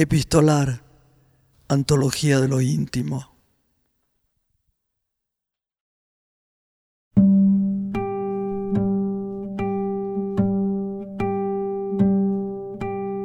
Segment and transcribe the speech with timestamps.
[0.00, 0.84] Epistolar,
[1.66, 3.34] Antología de lo íntimo.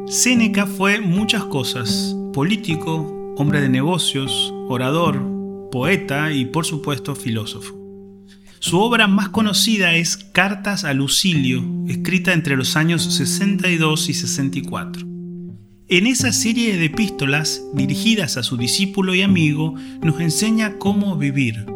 [0.07, 5.21] Séneca fue muchas cosas, político, hombre de negocios, orador,
[5.71, 7.75] poeta y por supuesto filósofo.
[8.57, 15.12] Su obra más conocida es Cartas a Lucilio, escrita entre los años 62 y 64.
[15.93, 21.67] En esa serie de epístolas dirigidas a su discípulo y amigo nos enseña cómo vivir.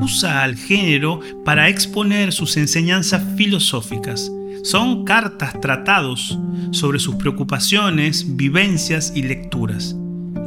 [0.00, 6.38] Usa al género para exponer sus enseñanzas filosóficas, son cartas tratados
[6.70, 9.94] sobre sus preocupaciones, vivencias y lecturas.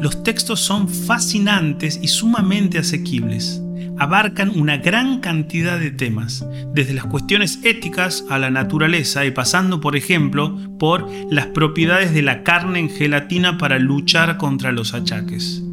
[0.01, 3.61] Los textos son fascinantes y sumamente asequibles.
[3.97, 9.81] Abarcan una gran cantidad de temas, desde las cuestiones éticas a la naturaleza y pasando,
[9.81, 15.63] por ejemplo, por las propiedades de la carne en gelatina para luchar contra los achaques.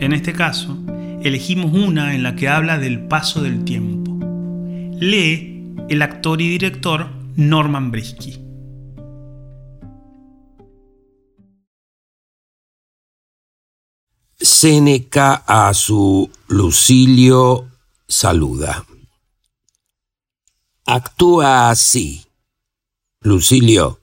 [0.00, 0.78] En este caso,
[1.22, 4.18] elegimos una en la que habla del paso del tiempo.
[5.00, 8.43] Lee el actor y director Norman Brisky.
[14.40, 17.68] Séneca a su Lucilio
[18.08, 18.84] saluda.
[20.86, 22.24] Actúa así.
[23.20, 24.00] Lucilio,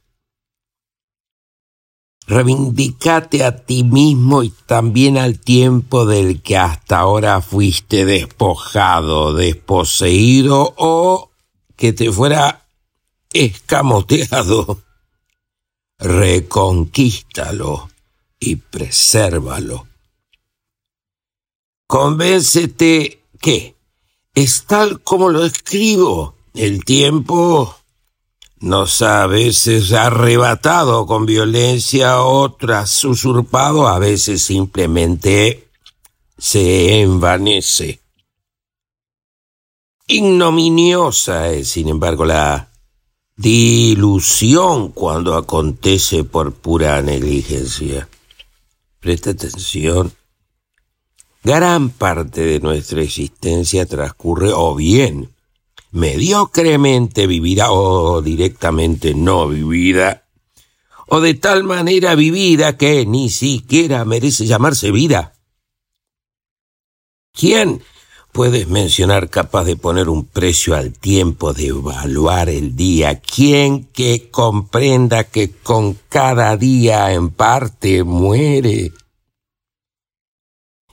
[2.26, 10.74] reivindicate a ti mismo y también al tiempo del que hasta ahora fuiste despojado, desposeído
[10.78, 11.30] o
[11.76, 12.66] que te fuera
[13.32, 14.82] escamoteado,
[16.00, 17.90] reconquístalo
[18.40, 19.91] y presérvalo.
[21.92, 23.76] Convéncete que
[24.34, 26.36] es tal como lo escribo.
[26.54, 27.76] El tiempo
[28.62, 35.68] nos ha a veces arrebatado con violencia, otras usurpado, a veces simplemente
[36.38, 38.00] se envanece.
[40.08, 42.72] Ignominiosa es, sin embargo, la
[43.36, 48.08] Dilución cuando acontece por pura negligencia.
[49.02, 50.14] Presta atención.
[51.44, 55.34] Gran parte de nuestra existencia transcurre o bien
[55.92, 60.26] mediocremente vivida o directamente no vivida,
[61.08, 65.34] o de tal manera vivida que ni siquiera merece llamarse vida.
[67.34, 67.82] ¿Quién
[68.32, 73.20] puedes mencionar capaz de poner un precio al tiempo, de evaluar el día.
[73.20, 78.92] ¿Quién que comprenda que con cada día en parte muere?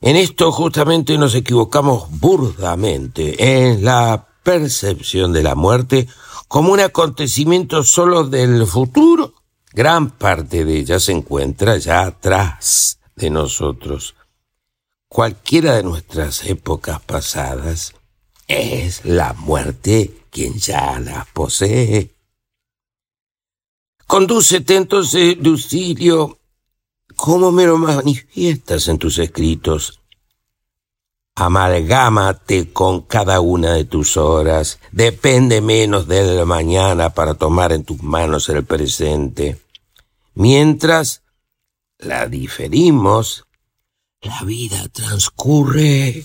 [0.00, 6.09] En esto justamente nos equivocamos burdamente en la percepción de la muerte
[6.47, 9.34] como un acontecimiento solo del futuro.
[9.72, 14.14] Gran parte de ella se encuentra ya atrás de nosotros
[15.08, 17.94] cualquiera de nuestras épocas pasadas,
[18.47, 22.14] es la muerte quien ya las posee.
[24.06, 26.38] Condúcete entonces, Lucilio,
[27.18, 30.00] ¿cómo me lo manifiestas en tus escritos?
[31.34, 38.00] Amalgámate con cada una de tus horas, depende menos del mañana para tomar en tus
[38.04, 39.60] manos el presente.
[40.34, 41.22] Mientras
[41.98, 43.44] la diferimos,
[44.20, 46.24] la vida transcurre.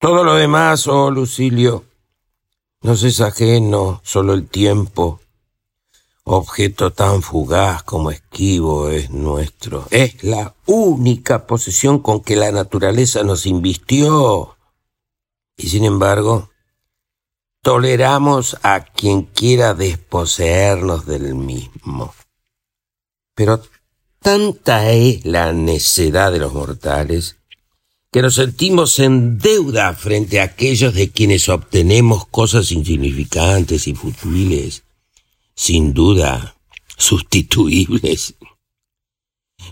[0.00, 1.84] Todo lo demás, oh Lucilio,
[2.82, 5.20] nos es ajeno, solo el tiempo.
[6.30, 9.86] Objeto tan fugaz como esquivo es nuestro.
[9.90, 14.58] Es la única posesión con que la naturaleza nos invistió.
[15.56, 16.50] Y sin embargo,
[17.62, 22.14] toleramos a quien quiera desposeernos del mismo.
[23.34, 23.62] Pero
[24.20, 27.36] Tanta es la necedad de los mortales
[28.12, 34.82] que nos sentimos en deuda frente a aquellos de quienes obtenemos cosas insignificantes y futiles,
[35.58, 36.54] sin duda
[36.96, 38.34] sustituibles.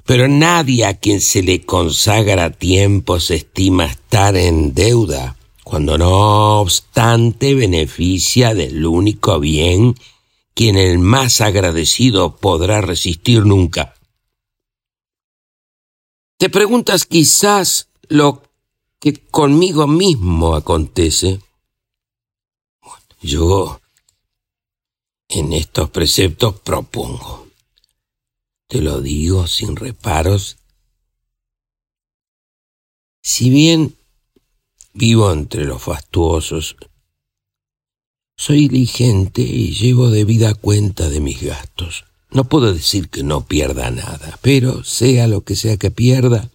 [0.04, 6.60] Pero nadie a quien se le consagra tiempo se estima estar en deuda, cuando no
[6.60, 9.94] obstante beneficia del único bien
[10.54, 13.94] quien el más agradecido podrá resistir nunca.
[16.38, 18.42] Te preguntas quizás lo
[18.98, 21.40] que conmigo mismo acontece.
[23.20, 23.80] yo
[25.38, 27.48] en estos preceptos propongo,
[28.68, 30.56] te lo digo sin reparos,
[33.22, 33.96] si bien
[34.94, 36.76] vivo entre los fastuosos,
[38.34, 42.04] soy diligente y llevo debida cuenta de mis gastos.
[42.30, 46.50] No puedo decir que no pierda nada, pero sea lo que sea que pierda,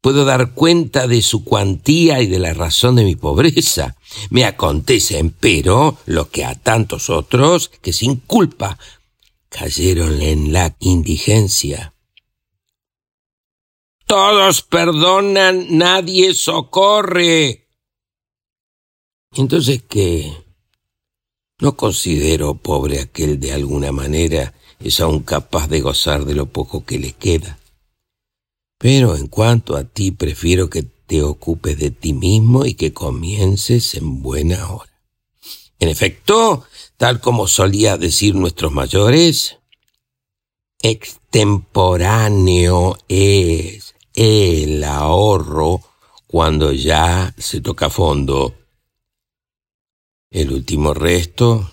[0.00, 3.96] puedo dar cuenta de su cuantía y de la razón de mi pobreza.
[4.30, 8.78] Me acontece, empero, lo que a tantos otros que sin culpa
[9.48, 11.94] cayeron en la indigencia.
[14.06, 17.68] Todos perdonan, nadie socorre.
[19.32, 20.32] Entonces, ¿qué?
[21.60, 26.84] No considero pobre aquel de alguna manera es aún capaz de gozar de lo poco
[26.84, 27.59] que le queda.
[28.80, 33.94] Pero en cuanto a ti, prefiero que te ocupes de ti mismo y que comiences
[33.94, 34.90] en buena hora.
[35.78, 36.64] En efecto,
[36.96, 39.58] tal como solía decir nuestros mayores,
[40.80, 45.82] extemporáneo es el ahorro
[46.26, 48.54] cuando ya se toca fondo.
[50.30, 51.70] El último resto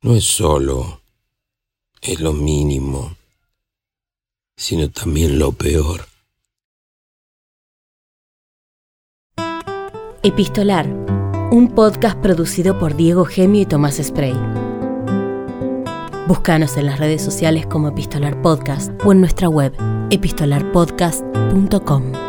[0.00, 1.02] no es solo,
[2.02, 3.16] es lo mínimo
[4.56, 6.06] sino también lo peor.
[10.22, 10.86] Epistolar,
[11.52, 14.34] un podcast producido por Diego Gemio y Tomás Spray.
[16.26, 19.72] Búscanos en las redes sociales como Epistolar Podcast o en nuestra web
[20.10, 22.25] epistolarpodcast.com.